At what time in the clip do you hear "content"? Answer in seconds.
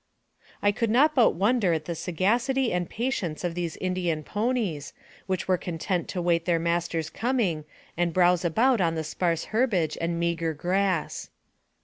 5.59-6.07